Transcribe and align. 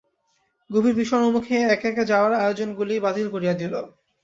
গভীর 0.69 0.95
বিষন্নমুখে 0.95 1.57
একে 1.67 1.87
একে 1.91 2.03
যাওয়ার 2.11 2.33
আয়োজনগুলি 2.41 2.95
বাতিল 3.05 3.27
করিয়া 3.33 3.53
দিল। 3.53 3.73